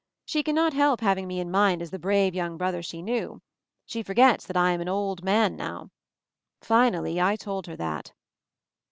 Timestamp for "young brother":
2.33-2.81